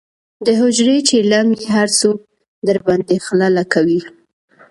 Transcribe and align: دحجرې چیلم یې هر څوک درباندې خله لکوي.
دحجرې 0.45 0.97
چیلم 1.09 1.47
یې 1.59 1.65
هر 1.77 1.87
څوک 1.99 2.17
درباندې 2.67 3.15
خله 3.25 3.47
لکوي. 3.57 3.99